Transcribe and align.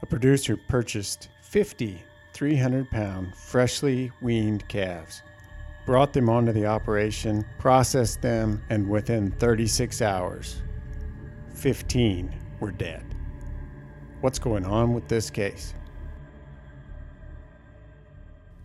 A 0.00 0.06
producer 0.06 0.56
purchased 0.56 1.28
50 1.42 2.04
300 2.32 2.88
pound 2.88 3.34
freshly 3.34 4.12
weaned 4.22 4.66
calves, 4.68 5.22
brought 5.86 6.12
them 6.12 6.28
onto 6.28 6.52
the 6.52 6.66
operation, 6.66 7.44
processed 7.58 8.22
them, 8.22 8.62
and 8.70 8.88
within 8.88 9.32
36 9.32 10.00
hours, 10.00 10.62
15 11.54 12.32
were 12.60 12.70
dead. 12.70 13.04
What's 14.20 14.38
going 14.38 14.64
on 14.64 14.94
with 14.94 15.08
this 15.08 15.30
case? 15.30 15.74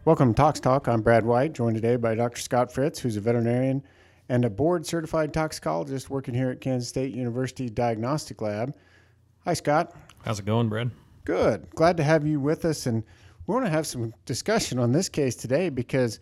Welcome 0.05 0.36
to 0.36 0.38
Tox 0.38 0.59
Talk. 0.59 0.88
I'm 0.88 1.02
Brad 1.02 1.25
White, 1.25 1.54
joined 1.54 1.75
today 1.75 1.95
by 1.95 2.13
Dr. 2.13 2.41
Scott 2.41 2.71
Fritz, 2.71 3.00
who's 3.00 3.18
a 3.18 3.21
veterinarian 3.21 3.81
and 4.29 4.45
a 4.45 4.52
board 4.52 4.86
certified 4.86 5.34
toxicologist 5.34 6.11
working 6.11 6.36
here 6.36 6.52
at 6.52 6.61
Kansas 6.61 6.89
State 6.89 7.15
University 7.15 7.71
Diagnostic 7.71 8.39
Lab. 8.39 8.75
Hi, 9.45 9.55
Scott. 9.55 9.95
How's 10.23 10.37
it 10.39 10.45
going, 10.45 10.70
Brad? 10.70 10.92
Good. 11.25 11.69
Glad 11.71 11.97
to 11.97 12.04
have 12.04 12.27
you 12.27 12.39
with 12.39 12.65
us. 12.65 12.86
And 12.86 13.04
we 13.47 13.54
want 13.54 13.65
to 13.65 13.71
have 13.71 13.87
some 13.87 14.14
discussion 14.25 14.79
on 14.79 14.91
this 14.91 15.09
case 15.09 15.36
today 15.36 15.69
because 15.69 16.19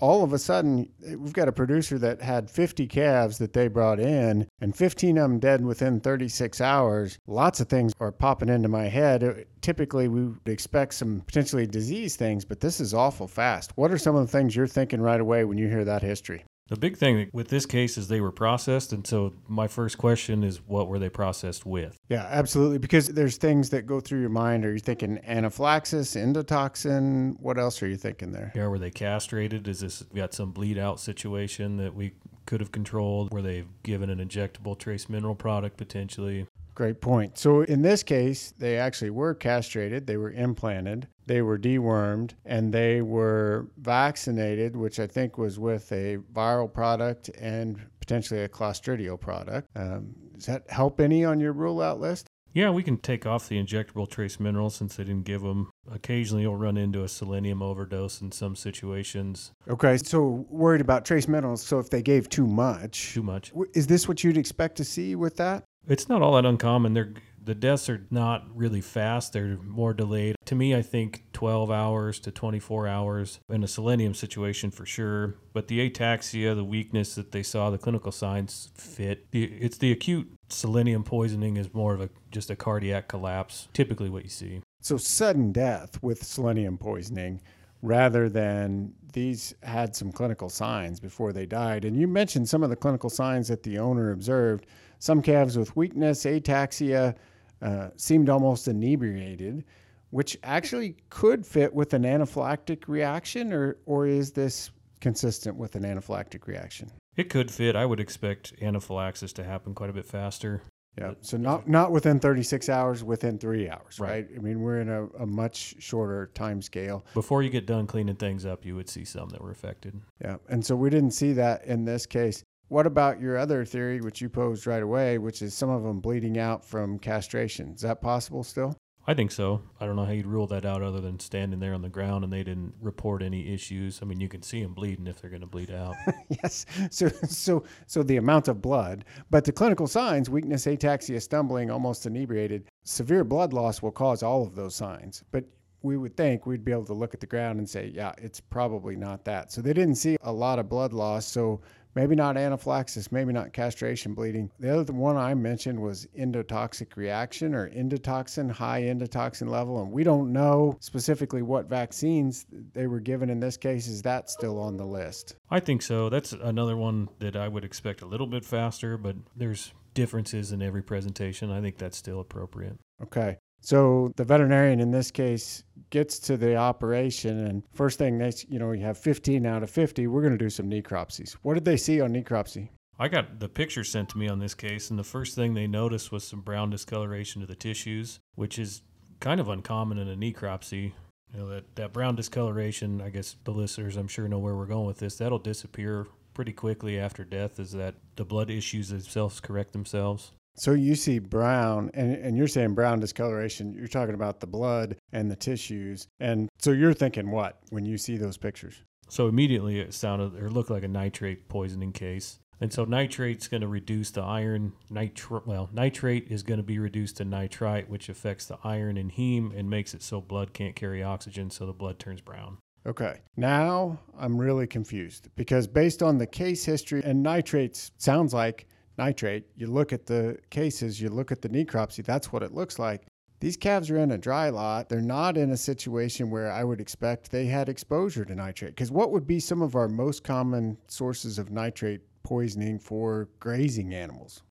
all 0.00 0.22
of 0.22 0.32
a 0.32 0.38
sudden 0.38 0.88
we've 1.00 1.32
got 1.32 1.48
a 1.48 1.52
producer 1.52 1.98
that 1.98 2.20
had 2.20 2.50
50 2.50 2.86
calves 2.86 3.38
that 3.38 3.52
they 3.52 3.68
brought 3.68 4.00
in 4.00 4.46
and 4.60 4.76
15 4.76 5.18
of 5.18 5.22
them 5.22 5.38
dead 5.38 5.64
within 5.64 6.00
36 6.00 6.60
hours. 6.60 7.18
Lots 7.26 7.60
of 7.60 7.68
things 7.68 7.92
are 8.00 8.12
popping 8.12 8.48
into 8.48 8.68
my 8.68 8.84
head. 8.84 9.24
Uh, 9.24 9.34
typically, 9.60 10.08
we 10.08 10.24
would 10.24 10.48
expect 10.48 10.94
some 10.94 11.22
potentially 11.26 11.66
disease 11.66 12.16
things, 12.16 12.44
but 12.44 12.60
this 12.60 12.80
is 12.80 12.94
awful 12.94 13.28
fast. 13.28 13.72
What 13.76 13.90
are 13.90 13.98
some 13.98 14.16
of 14.16 14.22
the 14.26 14.32
things 14.32 14.54
you're 14.54 14.66
thinking 14.66 15.00
right 15.00 15.20
away 15.20 15.44
when 15.44 15.58
you 15.58 15.68
hear 15.68 15.84
that 15.84 16.02
history? 16.02 16.44
The 16.68 16.76
big 16.76 16.96
thing 16.96 17.28
with 17.34 17.48
this 17.48 17.66
case 17.66 17.98
is 17.98 18.08
they 18.08 18.22
were 18.22 18.32
processed. 18.32 18.92
And 18.94 19.06
so 19.06 19.34
my 19.46 19.68
first 19.68 19.98
question 19.98 20.42
is 20.42 20.62
what 20.66 20.88
were 20.88 20.98
they 20.98 21.10
processed 21.10 21.66
with? 21.66 21.98
Yeah, 22.08 22.26
absolutely. 22.30 22.78
Because 22.78 23.08
there's 23.08 23.36
things 23.36 23.68
that 23.70 23.86
go 23.86 24.00
through 24.00 24.20
your 24.20 24.30
mind. 24.30 24.64
Are 24.64 24.72
you 24.72 24.78
thinking 24.78 25.20
anaphylaxis, 25.26 26.14
endotoxin? 26.14 27.38
What 27.38 27.58
else 27.58 27.82
are 27.82 27.86
you 27.86 27.96
thinking 27.96 28.32
there? 28.32 28.50
Yeah, 28.54 28.68
were 28.68 28.78
they 28.78 28.90
castrated? 28.90 29.68
Is 29.68 29.80
this 29.80 30.02
got 30.14 30.32
some 30.32 30.52
bleed 30.52 30.78
out 30.78 31.00
situation 31.00 31.76
that 31.76 31.94
we 31.94 32.12
could 32.46 32.60
have 32.60 32.72
controlled? 32.72 33.30
Were 33.30 33.42
they 33.42 33.64
given 33.82 34.08
an 34.08 34.26
injectable 34.26 34.78
trace 34.78 35.08
mineral 35.10 35.34
product 35.34 35.76
potentially? 35.76 36.46
Great 36.74 37.00
point. 37.00 37.38
So 37.38 37.60
in 37.62 37.82
this 37.82 38.02
case, 38.02 38.52
they 38.58 38.78
actually 38.78 39.10
were 39.10 39.34
castrated, 39.34 40.06
they 40.06 40.16
were 40.16 40.32
implanted, 40.32 41.06
they 41.26 41.42
were 41.42 41.58
dewormed, 41.58 42.32
and 42.44 42.72
they 42.72 43.00
were 43.02 43.68
vaccinated, 43.78 44.76
which 44.76 44.98
I 45.00 45.06
think 45.06 45.38
was 45.38 45.58
with 45.58 45.90
a 45.92 46.18
viral 46.32 46.72
product 46.72 47.30
and 47.40 47.80
potentially 48.00 48.40
a 48.42 48.48
clostridial 48.48 49.18
product. 49.18 49.68
Um, 49.74 50.14
does 50.34 50.46
that 50.46 50.68
help 50.70 51.00
any 51.00 51.24
on 51.24 51.40
your 51.40 51.52
rule 51.52 51.80
out 51.80 52.00
list? 52.00 52.26
Yeah, 52.52 52.70
we 52.70 52.84
can 52.84 52.98
take 52.98 53.26
off 53.26 53.48
the 53.48 53.60
injectable 53.60 54.08
trace 54.08 54.38
minerals 54.38 54.76
since 54.76 54.94
they 54.94 55.02
didn't 55.02 55.24
give 55.24 55.42
them. 55.42 55.70
Occasionally, 55.90 56.42
you'll 56.42 56.54
run 56.54 56.76
into 56.76 57.02
a 57.02 57.08
selenium 57.08 57.62
overdose 57.62 58.20
in 58.20 58.30
some 58.30 58.54
situations. 58.54 59.50
Okay, 59.68 59.96
so 59.96 60.46
worried 60.48 60.80
about 60.80 61.04
trace 61.04 61.26
minerals. 61.26 61.62
So 61.62 61.80
if 61.80 61.90
they 61.90 62.00
gave 62.00 62.28
too 62.28 62.46
much, 62.46 63.12
Too 63.12 63.24
much. 63.24 63.52
is 63.74 63.88
this 63.88 64.06
what 64.06 64.22
you'd 64.22 64.36
expect 64.36 64.76
to 64.76 64.84
see 64.84 65.16
with 65.16 65.36
that? 65.38 65.64
It's 65.88 66.08
not 66.08 66.22
all 66.22 66.34
that 66.36 66.46
uncommon. 66.46 66.94
They're 66.94 67.12
the 67.44 67.54
deaths 67.54 67.88
are 67.88 68.06
not 68.10 68.46
really 68.54 68.80
fast. 68.80 69.32
They're 69.32 69.58
more 69.62 69.92
delayed. 69.92 70.36
To 70.46 70.54
me, 70.54 70.74
I 70.74 70.82
think 70.82 71.24
12 71.32 71.70
hours 71.70 72.18
to 72.20 72.30
24 72.30 72.88
hours 72.88 73.40
in 73.48 73.62
a 73.62 73.68
selenium 73.68 74.14
situation 74.14 74.70
for 74.70 74.86
sure. 74.86 75.36
But 75.52 75.68
the 75.68 75.88
ataxia, 75.88 76.54
the 76.54 76.64
weakness 76.64 77.14
that 77.14 77.32
they 77.32 77.42
saw, 77.42 77.70
the 77.70 77.78
clinical 77.78 78.12
signs 78.12 78.70
fit. 78.74 79.26
It's 79.32 79.78
the 79.78 79.92
acute 79.92 80.32
selenium 80.48 81.04
poisoning 81.04 81.56
is 81.56 81.72
more 81.74 81.94
of 81.94 82.00
a 82.00 82.10
just 82.30 82.50
a 82.50 82.56
cardiac 82.56 83.08
collapse. 83.08 83.68
Typically, 83.72 84.10
what 84.10 84.24
you 84.24 84.30
see. 84.30 84.60
So 84.80 84.96
sudden 84.96 85.52
death 85.52 86.02
with 86.02 86.22
selenium 86.24 86.78
poisoning 86.78 87.40
rather 87.82 88.28
than 88.28 88.94
these 89.12 89.54
had 89.62 89.94
some 89.94 90.10
clinical 90.10 90.48
signs 90.48 91.00
before 91.00 91.32
they 91.32 91.46
died. 91.46 91.84
And 91.84 91.96
you 91.96 92.08
mentioned 92.08 92.48
some 92.48 92.62
of 92.62 92.70
the 92.70 92.76
clinical 92.76 93.10
signs 93.10 93.48
that 93.48 93.62
the 93.62 93.78
owner 93.78 94.10
observed. 94.10 94.66
Some 94.98 95.20
calves 95.22 95.58
with 95.58 95.76
weakness, 95.76 96.24
ataxia, 96.24 97.14
uh, 97.62 97.90
seemed 97.96 98.28
almost 98.28 98.68
inebriated, 98.68 99.64
which 100.10 100.36
actually 100.42 100.96
could 101.10 101.46
fit 101.46 101.74
with 101.74 101.94
an 101.94 102.02
anaphylactic 102.02 102.88
reaction, 102.88 103.52
or, 103.52 103.78
or 103.86 104.06
is 104.06 104.32
this 104.32 104.70
consistent 105.00 105.56
with 105.56 105.74
an 105.74 105.82
anaphylactic 105.82 106.46
reaction? 106.46 106.90
It 107.16 107.30
could 107.30 107.50
fit. 107.50 107.76
I 107.76 107.86
would 107.86 108.00
expect 108.00 108.52
anaphylaxis 108.60 109.32
to 109.34 109.44
happen 109.44 109.74
quite 109.74 109.90
a 109.90 109.92
bit 109.92 110.06
faster. 110.06 110.62
Yeah. 110.98 111.14
So 111.22 111.36
not 111.36 111.68
not 111.68 111.90
within 111.90 112.20
36 112.20 112.68
hours, 112.68 113.02
within 113.02 113.38
three 113.38 113.68
hours, 113.68 113.98
right? 113.98 114.10
Right. 114.10 114.28
I 114.36 114.38
mean, 114.38 114.60
we're 114.60 114.80
in 114.80 114.88
a, 114.88 115.06
a 115.18 115.26
much 115.26 115.74
shorter 115.80 116.30
time 116.34 116.62
scale. 116.62 117.04
Before 117.14 117.42
you 117.42 117.50
get 117.50 117.66
done 117.66 117.86
cleaning 117.86 118.14
things 118.14 118.46
up, 118.46 118.64
you 118.64 118.76
would 118.76 118.88
see 118.88 119.04
some 119.04 119.28
that 119.30 119.42
were 119.42 119.50
affected. 119.50 120.00
Yeah. 120.22 120.36
And 120.48 120.64
so 120.64 120.76
we 120.76 120.90
didn't 120.90 121.10
see 121.10 121.32
that 121.32 121.64
in 121.64 121.84
this 121.84 122.06
case. 122.06 122.44
What 122.68 122.86
about 122.86 123.20
your 123.20 123.36
other 123.36 123.64
theory, 123.64 124.00
which 124.00 124.20
you 124.20 124.28
posed 124.28 124.66
right 124.66 124.82
away, 124.82 125.18
which 125.18 125.42
is 125.42 125.54
some 125.54 125.70
of 125.70 125.82
them 125.82 126.00
bleeding 126.00 126.38
out 126.38 126.64
from 126.64 126.98
castration? 126.98 127.72
Is 127.74 127.82
that 127.82 128.00
possible 128.00 128.42
still? 128.42 128.76
I 129.06 129.12
think 129.12 129.32
so. 129.32 129.60
I 129.78 129.84
don't 129.84 129.96
know 129.96 130.04
how 130.06 130.12
you'd 130.12 130.26
rule 130.26 130.46
that 130.46 130.64
out 130.64 130.82
other 130.82 131.00
than 131.00 131.20
standing 131.20 131.60
there 131.60 131.74
on 131.74 131.82
the 131.82 131.90
ground 131.90 132.24
and 132.24 132.32
they 132.32 132.42
didn't 132.42 132.72
report 132.80 133.22
any 133.22 133.52
issues. 133.52 133.98
I 134.00 134.06
mean, 134.06 134.18
you 134.18 134.28
can 134.28 134.40
see 134.40 134.62
them 134.62 134.72
bleeding 134.72 135.06
if 135.06 135.20
they're 135.20 135.28
going 135.28 135.42
to 135.42 135.46
bleed 135.46 135.70
out. 135.70 135.94
yes. 136.42 136.64
So, 136.90 137.08
so, 137.28 137.64
so 137.86 138.02
the 138.02 138.16
amount 138.16 138.48
of 138.48 138.62
blood, 138.62 139.04
but 139.30 139.44
the 139.44 139.52
clinical 139.52 139.86
signs: 139.86 140.30
weakness, 140.30 140.64
ataxia, 140.64 141.20
stumbling, 141.20 141.70
almost 141.70 142.06
inebriated. 142.06 142.64
Severe 142.84 143.24
blood 143.24 143.52
loss 143.52 143.82
will 143.82 143.92
cause 143.92 144.22
all 144.22 144.42
of 144.42 144.54
those 144.54 144.74
signs, 144.74 145.22
but 145.32 145.44
we 145.82 145.98
would 145.98 146.16
think 146.16 146.46
we'd 146.46 146.64
be 146.64 146.72
able 146.72 146.86
to 146.86 146.94
look 146.94 147.12
at 147.12 147.20
the 147.20 147.26
ground 147.26 147.58
and 147.58 147.68
say, 147.68 147.92
yeah, 147.94 148.12
it's 148.16 148.40
probably 148.40 148.96
not 148.96 149.22
that. 149.26 149.52
So 149.52 149.60
they 149.60 149.74
didn't 149.74 149.96
see 149.96 150.16
a 150.22 150.32
lot 150.32 150.58
of 150.58 150.66
blood 150.66 150.94
loss. 150.94 151.26
So 151.26 151.60
maybe 151.94 152.14
not 152.14 152.36
anaphylaxis, 152.36 153.12
maybe 153.12 153.32
not 153.32 153.52
castration 153.52 154.14
bleeding. 154.14 154.50
The 154.58 154.80
other 154.80 154.92
one 154.92 155.16
I 155.16 155.34
mentioned 155.34 155.80
was 155.80 156.06
endotoxic 156.18 156.96
reaction 156.96 157.54
or 157.54 157.70
endotoxin, 157.70 158.50
high 158.50 158.82
endotoxin 158.82 159.48
level. 159.48 159.82
And 159.82 159.92
we 159.92 160.04
don't 160.04 160.32
know 160.32 160.76
specifically 160.80 161.42
what 161.42 161.66
vaccines 161.66 162.46
they 162.72 162.86
were 162.86 163.00
given 163.00 163.30
in 163.30 163.40
this 163.40 163.56
case. 163.56 163.86
Is 163.86 164.02
that 164.02 164.30
still 164.30 164.60
on 164.60 164.76
the 164.76 164.86
list? 164.86 165.36
I 165.50 165.60
think 165.60 165.82
so. 165.82 166.08
That's 166.08 166.32
another 166.32 166.76
one 166.76 167.08
that 167.20 167.36
I 167.36 167.48
would 167.48 167.64
expect 167.64 168.02
a 168.02 168.06
little 168.06 168.26
bit 168.26 168.44
faster, 168.44 168.96
but 168.96 169.16
there's 169.36 169.72
differences 169.94 170.52
in 170.52 170.60
every 170.60 170.82
presentation. 170.82 171.50
I 171.50 171.60
think 171.60 171.78
that's 171.78 171.96
still 171.96 172.20
appropriate. 172.20 172.78
Okay. 173.02 173.38
So 173.64 174.12
the 174.16 174.24
veterinarian 174.24 174.78
in 174.78 174.90
this 174.90 175.10
case 175.10 175.64
gets 175.88 176.18
to 176.18 176.36
the 176.36 176.54
operation, 176.54 177.46
and 177.46 177.62
first 177.72 177.98
thing 177.98 178.18
they, 178.18 178.30
you 178.46 178.58
know, 178.58 178.72
you 178.72 178.84
have 178.84 178.98
15 178.98 179.46
out 179.46 179.62
of 179.62 179.70
50. 179.70 180.06
We're 180.06 180.20
going 180.20 180.36
to 180.36 180.44
do 180.44 180.50
some 180.50 180.68
necropsies. 180.68 181.32
What 181.40 181.54
did 181.54 181.64
they 181.64 181.78
see 181.78 182.02
on 182.02 182.12
necropsy? 182.12 182.68
I 182.98 183.08
got 183.08 183.40
the 183.40 183.48
picture 183.48 183.82
sent 183.82 184.10
to 184.10 184.18
me 184.18 184.28
on 184.28 184.38
this 184.38 184.52
case, 184.52 184.90
and 184.90 184.98
the 184.98 185.02
first 185.02 185.34
thing 185.34 185.54
they 185.54 185.66
noticed 185.66 186.12
was 186.12 186.24
some 186.24 186.42
brown 186.42 186.68
discoloration 186.68 187.40
to 187.40 187.46
the 187.46 187.54
tissues, 187.54 188.20
which 188.34 188.58
is 188.58 188.82
kind 189.20 189.40
of 189.40 189.48
uncommon 189.48 189.96
in 189.96 190.08
a 190.08 190.16
necropsy. 190.16 190.92
You 191.32 191.40
know, 191.40 191.48
that, 191.48 191.74
that 191.76 191.94
brown 191.94 192.16
discoloration, 192.16 193.00
I 193.00 193.08
guess 193.08 193.36
the 193.44 193.50
listeners, 193.50 193.96
I'm 193.96 194.08
sure, 194.08 194.28
know 194.28 194.38
where 194.38 194.54
we're 194.54 194.66
going 194.66 194.86
with 194.86 194.98
this. 194.98 195.16
That'll 195.16 195.38
disappear 195.38 196.06
pretty 196.34 196.52
quickly 196.52 196.98
after 196.98 197.24
death, 197.24 197.58
is 197.58 197.72
that 197.72 197.94
the 198.16 198.26
blood 198.26 198.50
issues 198.50 198.90
themselves 198.90 199.40
correct 199.40 199.72
themselves. 199.72 200.32
So 200.56 200.72
you 200.72 200.94
see 200.94 201.18
brown, 201.18 201.90
and, 201.94 202.14
and 202.16 202.36
you're 202.36 202.48
saying 202.48 202.74
brown 202.74 203.00
discoloration. 203.00 203.72
You're 203.72 203.88
talking 203.88 204.14
about 204.14 204.40
the 204.40 204.46
blood 204.46 204.96
and 205.12 205.30
the 205.30 205.36
tissues. 205.36 206.06
And 206.20 206.48
so 206.58 206.70
you're 206.70 206.94
thinking 206.94 207.30
what 207.30 207.58
when 207.70 207.84
you 207.84 207.98
see 207.98 208.16
those 208.16 208.36
pictures? 208.36 208.82
So 209.08 209.28
immediately 209.28 209.80
it 209.80 209.94
sounded 209.94 210.40
or 210.40 210.50
looked 210.50 210.70
like 210.70 210.84
a 210.84 210.88
nitrate 210.88 211.48
poisoning 211.48 211.92
case. 211.92 212.38
And 212.60 212.72
so 212.72 212.84
nitrate's 212.84 213.48
going 213.48 213.62
to 213.62 213.68
reduce 213.68 214.10
the 214.10 214.22
iron. 214.22 214.72
Nitr- 214.90 215.44
well, 215.44 215.68
nitrate 215.72 216.28
is 216.30 216.42
going 216.42 216.58
to 216.58 216.64
be 216.64 216.78
reduced 216.78 217.16
to 217.16 217.24
nitrite, 217.24 217.90
which 217.90 218.08
affects 218.08 218.46
the 218.46 218.58
iron 218.62 218.96
and 218.96 219.12
heme 219.12 219.56
and 219.58 219.68
makes 219.68 219.92
it 219.92 220.02
so 220.02 220.20
blood 220.20 220.54
can't 220.54 220.76
carry 220.76 221.02
oxygen, 221.02 221.50
so 221.50 221.66
the 221.66 221.72
blood 221.72 221.98
turns 221.98 222.20
brown. 222.20 222.58
Okay. 222.86 223.20
Now 223.36 223.98
I'm 224.18 224.38
really 224.38 224.66
confused 224.66 225.28
because 225.36 225.66
based 225.66 226.02
on 226.02 226.18
the 226.18 226.26
case 226.26 226.64
history 226.64 227.02
and 227.04 227.22
nitrates 227.22 227.90
sounds 227.98 228.32
like 228.32 228.68
nitrate. 228.98 229.46
You 229.56 229.66
look 229.66 229.92
at 229.92 230.06
the 230.06 230.38
cases, 230.50 231.00
you 231.00 231.08
look 231.08 231.32
at 231.32 231.42
the 231.42 231.48
necropsy, 231.48 232.04
that's 232.04 232.32
what 232.32 232.42
it 232.42 232.52
looks 232.52 232.78
like. 232.78 233.06
These 233.40 233.56
calves 233.56 233.90
are 233.90 233.98
in 233.98 234.12
a 234.12 234.18
dry 234.18 234.48
lot. 234.48 234.88
They're 234.88 235.02
not 235.02 235.36
in 235.36 235.50
a 235.50 235.56
situation 235.56 236.30
where 236.30 236.50
I 236.50 236.64
would 236.64 236.80
expect 236.80 237.30
they 237.30 237.46
had 237.46 237.68
exposure 237.68 238.24
to 238.24 238.34
nitrate. 238.34 238.74
Because 238.74 238.90
what 238.90 239.10
would 239.10 239.26
be 239.26 239.38
some 239.40 239.60
of 239.60 239.74
our 239.74 239.88
most 239.88 240.24
common 240.24 240.78
sources 240.86 241.38
of 241.38 241.50
nitrate 241.50 242.00
poisoning 242.22 242.78
for 242.78 243.28
grazing 243.40 243.92
animals? 243.92 244.42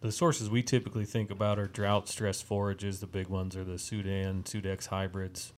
The 0.00 0.10
sources 0.10 0.50
we 0.50 0.62
typically 0.62 1.04
think 1.04 1.30
about 1.30 1.58
are 1.58 1.68
drought 1.68 2.08
stress 2.08 2.40
forages. 2.40 3.00
The 3.00 3.06
big 3.06 3.28
ones 3.28 3.54
are 3.54 3.64
the 3.64 3.78
Sudan, 3.78 4.42
Sudex 4.42 4.86
hybrids. 4.86 5.52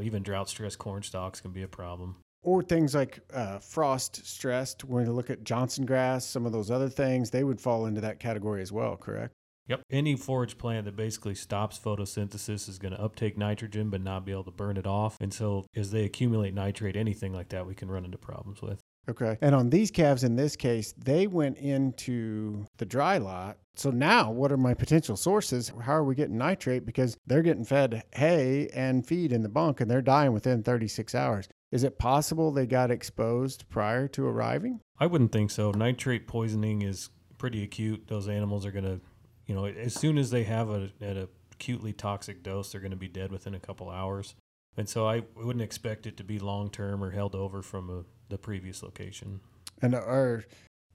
Even 0.00 0.22
drought 0.22 0.48
stress 0.48 0.76
corn 0.76 1.02
stalks 1.02 1.40
can 1.40 1.52
be 1.52 1.62
a 1.62 1.68
problem. 1.68 2.16
Or 2.46 2.62
things 2.62 2.94
like 2.94 3.20
uh, 3.34 3.58
frost 3.58 4.24
stressed 4.24 4.84
when 4.84 5.04
you 5.04 5.12
look 5.12 5.28
at 5.28 5.44
johnson 5.44 5.84
grass 5.84 6.24
some 6.24 6.46
of 6.46 6.52
those 6.52 6.70
other 6.70 6.88
things 6.88 7.30
they 7.30 7.44
would 7.44 7.60
fall 7.60 7.84
into 7.86 8.00
that 8.00 8.18
category 8.18 8.62
as 8.62 8.72
well 8.72 8.96
correct 8.96 9.34
Yep. 9.68 9.82
Any 9.90 10.14
forage 10.14 10.58
plant 10.58 10.84
that 10.84 10.94
basically 10.94 11.34
stops 11.34 11.78
photosynthesis 11.78 12.68
is 12.68 12.78
going 12.78 12.94
to 12.94 13.02
uptake 13.02 13.36
nitrogen 13.36 13.90
but 13.90 14.00
not 14.00 14.24
be 14.24 14.32
able 14.32 14.44
to 14.44 14.52
burn 14.52 14.76
it 14.76 14.86
off. 14.86 15.16
And 15.20 15.34
so 15.34 15.66
as 15.74 15.90
they 15.90 16.04
accumulate 16.04 16.54
nitrate, 16.54 16.96
anything 16.96 17.32
like 17.32 17.48
that, 17.48 17.66
we 17.66 17.74
can 17.74 17.90
run 17.90 18.04
into 18.04 18.18
problems 18.18 18.62
with. 18.62 18.80
Okay. 19.08 19.36
And 19.40 19.54
on 19.54 19.70
these 19.70 19.90
calves 19.90 20.24
in 20.24 20.34
this 20.34 20.56
case, 20.56 20.92
they 20.96 21.26
went 21.26 21.58
into 21.58 22.66
the 22.78 22.86
dry 22.86 23.18
lot. 23.18 23.58
So 23.76 23.90
now 23.90 24.30
what 24.30 24.50
are 24.50 24.56
my 24.56 24.74
potential 24.74 25.16
sources? 25.16 25.72
How 25.80 25.92
are 25.92 26.04
we 26.04 26.14
getting 26.14 26.38
nitrate? 26.38 26.86
Because 26.86 27.16
they're 27.26 27.42
getting 27.42 27.64
fed 27.64 28.02
hay 28.14 28.68
and 28.74 29.06
feed 29.06 29.32
in 29.32 29.42
the 29.42 29.48
bunk 29.48 29.80
and 29.80 29.90
they're 29.90 30.02
dying 30.02 30.32
within 30.32 30.62
36 30.62 31.14
hours. 31.14 31.48
Is 31.72 31.84
it 31.84 31.98
possible 31.98 32.52
they 32.52 32.66
got 32.66 32.90
exposed 32.90 33.68
prior 33.68 34.06
to 34.08 34.26
arriving? 34.26 34.80
I 34.98 35.06
wouldn't 35.06 35.32
think 35.32 35.50
so. 35.50 35.72
Nitrate 35.72 36.26
poisoning 36.26 36.82
is 36.82 37.10
pretty 37.38 37.62
acute. 37.62 38.06
Those 38.06 38.28
animals 38.28 38.64
are 38.64 38.70
going 38.70 38.84
to, 38.84 39.00
you 39.46 39.54
know, 39.54 39.64
as 39.66 39.94
soon 39.94 40.16
as 40.16 40.30
they 40.30 40.44
have 40.44 40.70
a, 40.70 40.90
at 41.00 41.16
a 41.16 41.28
acutely 41.52 41.92
toxic 41.92 42.42
dose, 42.42 42.72
they're 42.72 42.80
going 42.80 42.90
to 42.90 42.96
be 42.96 43.08
dead 43.08 43.32
within 43.32 43.54
a 43.54 43.60
couple 43.60 43.90
hours. 43.90 44.34
And 44.76 44.88
so 44.88 45.08
I 45.08 45.22
wouldn't 45.34 45.62
expect 45.62 46.06
it 46.06 46.16
to 46.18 46.24
be 46.24 46.38
long 46.38 46.70
term 46.70 47.02
or 47.02 47.10
held 47.10 47.34
over 47.34 47.62
from 47.62 47.90
a, 47.90 48.04
the 48.28 48.38
previous 48.38 48.82
location. 48.82 49.40
And 49.82 49.94
our 49.94 50.44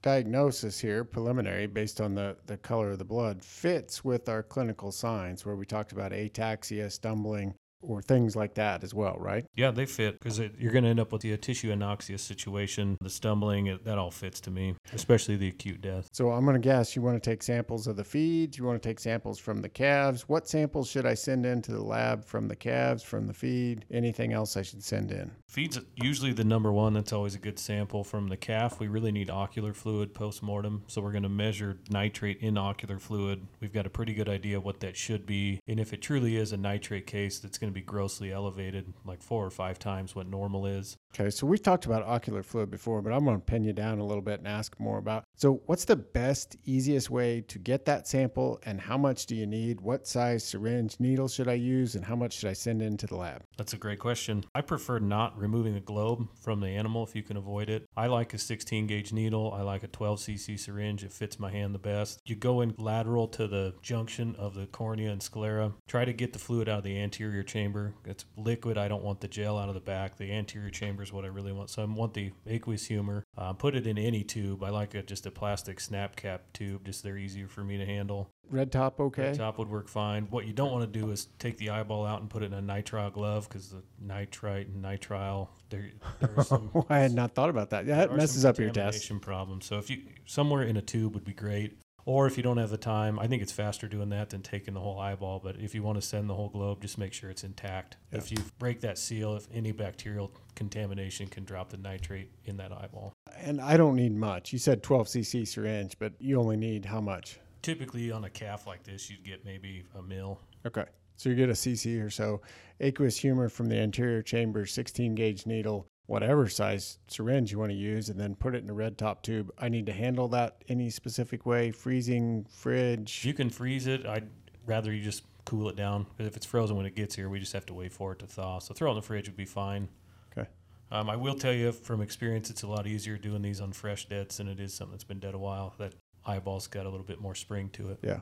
diagnosis 0.02 0.80
here, 0.80 1.04
preliminary, 1.04 1.66
based 1.66 2.00
on 2.00 2.14
the, 2.14 2.36
the 2.46 2.56
color 2.56 2.90
of 2.90 2.98
the 2.98 3.04
blood, 3.04 3.42
fits 3.42 4.04
with 4.04 4.28
our 4.28 4.42
clinical 4.42 4.92
signs 4.92 5.44
where 5.44 5.56
we 5.56 5.66
talked 5.66 5.92
about 5.92 6.12
ataxia, 6.12 6.90
stumbling, 6.90 7.54
or 7.82 8.00
things 8.02 8.36
like 8.36 8.54
that 8.54 8.82
as 8.82 8.94
well, 8.94 9.16
right? 9.18 9.44
Yeah, 9.54 9.70
they 9.70 9.86
fit 9.86 10.18
because 10.18 10.38
you're 10.38 10.72
going 10.72 10.84
to 10.84 10.90
end 10.90 11.00
up 11.00 11.12
with 11.12 11.22
the 11.22 11.36
tissue 11.36 11.72
anoxia 11.72 12.18
situation, 12.18 12.96
the 13.00 13.10
stumbling, 13.10 13.66
it, 13.66 13.84
that 13.84 13.98
all 13.98 14.10
fits 14.10 14.40
to 14.40 14.50
me, 14.50 14.74
especially 14.92 15.36
the 15.36 15.48
acute 15.48 15.80
death. 15.80 16.08
So 16.12 16.30
I'm 16.30 16.44
going 16.44 16.54
to 16.54 16.60
guess 16.60 16.96
you 16.96 17.02
want 17.02 17.22
to 17.22 17.30
take 17.30 17.42
samples 17.42 17.86
of 17.86 17.96
the 17.96 18.04
feeds, 18.04 18.56
you 18.56 18.64
want 18.64 18.80
to 18.82 18.88
take 18.88 19.00
samples 19.00 19.38
from 19.38 19.60
the 19.60 19.68
calves. 19.68 20.28
What 20.28 20.48
samples 20.48 20.88
should 20.88 21.06
I 21.06 21.14
send 21.14 21.44
into 21.44 21.72
the 21.72 21.82
lab 21.82 22.24
from 22.24 22.48
the 22.48 22.56
calves, 22.56 23.02
from 23.02 23.26
the 23.26 23.34
feed? 23.34 23.84
Anything 23.90 24.32
else 24.32 24.56
I 24.56 24.62
should 24.62 24.82
send 24.82 25.10
in? 25.10 25.30
Feed's 25.48 25.78
usually 25.96 26.32
the 26.32 26.44
number 26.44 26.72
one. 26.72 26.94
That's 26.94 27.12
always 27.12 27.34
a 27.34 27.38
good 27.38 27.58
sample 27.58 28.04
from 28.04 28.28
the 28.28 28.36
calf. 28.36 28.80
We 28.80 28.88
really 28.88 29.12
need 29.12 29.28
ocular 29.28 29.74
fluid 29.74 30.14
post 30.14 30.42
mortem, 30.42 30.84
so 30.86 31.02
we're 31.02 31.12
going 31.12 31.24
to 31.24 31.28
measure 31.28 31.78
nitrate 31.90 32.38
in 32.40 32.56
ocular 32.56 32.98
fluid. 32.98 33.46
We've 33.60 33.72
got 33.72 33.86
a 33.86 33.90
pretty 33.90 34.14
good 34.14 34.28
idea 34.28 34.60
what 34.60 34.80
that 34.80 34.96
should 34.96 35.26
be, 35.26 35.60
and 35.66 35.78
if 35.78 35.92
it 35.92 36.00
truly 36.00 36.36
is 36.36 36.52
a 36.52 36.56
nitrate 36.56 37.06
case, 37.06 37.38
that's 37.38 37.58
going 37.58 37.71
to 37.72 37.80
be 37.80 37.84
grossly 37.84 38.32
elevated, 38.32 38.92
like 39.04 39.22
four 39.22 39.44
or 39.44 39.50
five 39.50 39.78
times 39.78 40.14
what 40.14 40.28
normal 40.28 40.66
is. 40.66 40.96
Okay, 41.14 41.28
so 41.28 41.46
we've 41.46 41.62
talked 41.62 41.84
about 41.84 42.04
ocular 42.04 42.42
fluid 42.42 42.70
before, 42.70 43.02
but 43.02 43.12
I'm 43.12 43.26
going 43.26 43.36
to 43.36 43.44
pin 43.44 43.64
you 43.64 43.74
down 43.74 43.98
a 43.98 44.04
little 44.04 44.22
bit 44.22 44.38
and 44.38 44.48
ask 44.48 44.80
more 44.80 44.96
about. 44.96 45.24
So, 45.36 45.60
what's 45.66 45.84
the 45.84 45.96
best, 45.96 46.56
easiest 46.64 47.10
way 47.10 47.42
to 47.48 47.58
get 47.58 47.84
that 47.84 48.08
sample, 48.08 48.58
and 48.64 48.80
how 48.80 48.96
much 48.96 49.26
do 49.26 49.36
you 49.36 49.46
need? 49.46 49.82
What 49.82 50.06
size 50.06 50.42
syringe 50.42 50.96
needle 51.00 51.28
should 51.28 51.48
I 51.48 51.54
use, 51.54 51.96
and 51.96 52.04
how 52.04 52.16
much 52.16 52.38
should 52.38 52.48
I 52.48 52.54
send 52.54 52.80
into 52.80 53.06
the 53.06 53.16
lab? 53.16 53.42
That's 53.58 53.74
a 53.74 53.76
great 53.76 53.98
question. 53.98 54.42
I 54.54 54.62
prefer 54.62 55.00
not 55.00 55.38
removing 55.38 55.74
the 55.74 55.80
globe 55.80 56.28
from 56.40 56.60
the 56.60 56.68
animal 56.68 57.04
if 57.04 57.14
you 57.14 57.22
can 57.22 57.36
avoid 57.36 57.68
it. 57.68 57.86
I 57.94 58.06
like 58.06 58.32
a 58.32 58.38
16 58.38 58.86
gauge 58.86 59.12
needle. 59.12 59.52
I 59.52 59.60
like 59.60 59.82
a 59.82 59.88
12 59.88 60.18
cc 60.18 60.58
syringe. 60.58 61.04
It 61.04 61.12
fits 61.12 61.38
my 61.38 61.50
hand 61.50 61.74
the 61.74 61.78
best. 61.78 62.22
You 62.24 62.36
go 62.36 62.62
in 62.62 62.74
lateral 62.78 63.28
to 63.28 63.46
the 63.46 63.74
junction 63.82 64.34
of 64.38 64.54
the 64.54 64.66
cornea 64.66 65.10
and 65.10 65.22
sclera. 65.22 65.74
Try 65.86 66.06
to 66.06 66.14
get 66.14 66.32
the 66.32 66.38
fluid 66.38 66.70
out 66.70 66.78
of 66.78 66.84
the 66.84 66.98
anterior 66.98 67.42
chamber. 67.42 67.92
It's 68.06 68.24
liquid. 68.38 68.78
I 68.78 68.88
don't 68.88 69.04
want 69.04 69.20
the 69.20 69.28
gel 69.28 69.58
out 69.58 69.68
of 69.68 69.74
the 69.74 69.80
back. 69.80 70.16
The 70.16 70.32
anterior 70.32 70.70
chamber 70.70 71.01
is 71.02 71.12
what 71.12 71.24
I 71.24 71.28
really 71.28 71.52
want. 71.52 71.70
So 71.70 71.82
I 71.82 71.84
want 71.84 72.14
the 72.14 72.32
aqueous 72.46 72.86
humor. 72.86 73.24
Uh, 73.36 73.52
put 73.52 73.74
it 73.74 73.86
in 73.86 73.98
any 73.98 74.24
tube. 74.24 74.62
I 74.62 74.70
like 74.70 74.94
a, 74.94 75.02
just 75.02 75.26
a 75.26 75.30
plastic 75.30 75.80
snap 75.80 76.16
cap 76.16 76.42
tube. 76.52 76.84
Just 76.84 77.02
they're 77.02 77.18
easier 77.18 77.48
for 77.48 77.62
me 77.62 77.76
to 77.78 77.86
handle. 77.86 78.30
Red 78.50 78.70
top, 78.70 79.00
okay. 79.00 79.22
Red 79.22 79.36
top 79.36 79.58
would 79.58 79.70
work 79.70 79.88
fine. 79.88 80.26
What 80.30 80.46
you 80.46 80.52
don't 80.52 80.70
want 80.72 80.92
to 80.92 80.98
do 80.98 81.10
is 81.10 81.28
take 81.38 81.56
the 81.58 81.70
eyeball 81.70 82.04
out 82.04 82.20
and 82.20 82.28
put 82.28 82.42
it 82.42 82.52
in 82.52 82.54
a 82.54 82.62
nitrile 82.62 83.12
glove 83.12 83.48
because 83.48 83.70
the 83.70 83.82
nitrite 84.00 84.68
and 84.68 84.84
nitrile 84.84 85.48
there, 85.70 85.90
there's 86.20 86.48
some. 86.48 86.70
I 86.88 86.98
had 86.98 87.12
not 87.12 87.34
thought 87.34 87.48
about 87.48 87.70
that. 87.70 87.86
That 87.86 88.14
messes 88.14 88.44
up 88.44 88.58
your 88.58 88.70
test. 88.70 89.10
Problem. 89.20 89.60
So 89.60 89.78
if 89.78 89.90
you 89.90 90.02
somewhere 90.26 90.62
in 90.62 90.76
a 90.76 90.82
tube 90.82 91.14
would 91.14 91.24
be 91.24 91.32
great. 91.32 91.78
Or 92.04 92.26
if 92.26 92.36
you 92.36 92.42
don't 92.42 92.56
have 92.56 92.70
the 92.70 92.76
time, 92.76 93.18
I 93.18 93.26
think 93.26 93.42
it's 93.42 93.52
faster 93.52 93.86
doing 93.86 94.08
that 94.08 94.30
than 94.30 94.42
taking 94.42 94.74
the 94.74 94.80
whole 94.80 94.98
eyeball. 94.98 95.40
But 95.42 95.56
if 95.60 95.74
you 95.74 95.82
want 95.82 96.00
to 96.00 96.06
send 96.06 96.28
the 96.28 96.34
whole 96.34 96.48
globe, 96.48 96.80
just 96.82 96.98
make 96.98 97.12
sure 97.12 97.30
it's 97.30 97.44
intact. 97.44 97.96
Yeah. 98.10 98.18
If 98.18 98.30
you 98.30 98.38
break 98.58 98.80
that 98.80 98.98
seal, 98.98 99.36
if 99.36 99.46
any 99.52 99.72
bacterial 99.72 100.32
contamination 100.54 101.28
can 101.28 101.44
drop 101.44 101.70
the 101.70 101.76
nitrate 101.76 102.30
in 102.44 102.56
that 102.56 102.72
eyeball. 102.72 103.12
And 103.36 103.60
I 103.60 103.76
don't 103.76 103.96
need 103.96 104.14
much. 104.16 104.52
You 104.52 104.58
said 104.58 104.82
12 104.82 105.06
cc 105.06 105.46
syringe, 105.46 105.96
but 105.98 106.12
you 106.18 106.38
only 106.40 106.56
need 106.56 106.84
how 106.84 107.00
much? 107.00 107.38
Typically 107.62 108.10
on 108.10 108.24
a 108.24 108.30
calf 108.30 108.66
like 108.66 108.82
this, 108.82 109.08
you'd 109.08 109.24
get 109.24 109.44
maybe 109.44 109.84
a 109.96 110.02
mil. 110.02 110.40
Okay. 110.66 110.84
So 111.16 111.28
you 111.28 111.36
get 111.36 111.50
a 111.50 111.52
cc 111.52 112.04
or 112.04 112.10
so. 112.10 112.40
Aqueous 112.80 113.16
humor 113.16 113.48
from 113.48 113.68
the 113.68 113.76
anterior 113.76 114.22
chamber, 114.22 114.66
16 114.66 115.14
gauge 115.14 115.46
needle, 115.46 115.86
whatever 116.06 116.48
size 116.48 116.98
syringe 117.06 117.52
you 117.52 117.58
want 117.58 117.70
to 117.70 117.76
use, 117.76 118.08
and 118.08 118.18
then 118.18 118.34
put 118.34 118.54
it 118.54 118.62
in 118.62 118.70
a 118.70 118.74
red 118.74 118.98
top 118.98 119.22
tube. 119.22 119.50
I 119.58 119.68
need 119.68 119.86
to 119.86 119.92
handle 119.92 120.28
that 120.28 120.62
any 120.68 120.90
specific 120.90 121.46
way, 121.46 121.70
freezing, 121.70 122.46
fridge. 122.50 123.24
You 123.24 123.34
can 123.34 123.50
freeze 123.50 123.86
it. 123.86 124.06
I'd 124.06 124.28
rather 124.66 124.92
you 124.92 125.02
just 125.02 125.24
cool 125.44 125.68
it 125.68 125.76
down 125.76 126.04
because 126.04 126.26
if 126.26 126.36
it's 126.36 126.46
frozen 126.46 126.76
when 126.76 126.86
it 126.86 126.94
gets 126.94 127.14
here, 127.14 127.28
we 127.28 127.40
just 127.40 127.52
have 127.52 127.66
to 127.66 127.74
wait 127.74 127.92
for 127.92 128.12
it 128.12 128.18
to 128.20 128.26
thaw. 128.26 128.58
So 128.58 128.74
throw 128.74 128.88
it 128.88 128.92
in 128.92 128.96
the 128.96 129.02
fridge 129.02 129.28
would 129.28 129.36
be 129.36 129.44
fine. 129.44 129.88
Okay. 130.36 130.48
Um, 130.90 131.10
I 131.10 131.16
will 131.16 131.34
tell 131.34 131.52
you 131.52 131.72
from 131.72 132.00
experience, 132.00 132.50
it's 132.50 132.62
a 132.62 132.68
lot 132.68 132.86
easier 132.86 133.16
doing 133.16 133.42
these 133.42 133.60
on 133.60 133.72
fresh 133.72 134.06
deads 134.06 134.36
than 134.36 134.48
it 134.48 134.60
is 134.60 134.74
something 134.74 134.92
that's 134.92 135.04
been 135.04 135.20
dead 135.20 135.34
a 135.34 135.38
while. 135.38 135.74
That 135.78 135.94
eyeball's 136.24 136.66
got 136.66 136.86
a 136.86 136.90
little 136.90 137.06
bit 137.06 137.20
more 137.20 137.34
spring 137.34 137.70
to 137.70 137.90
it. 137.90 137.98
Yeah. 138.02 138.20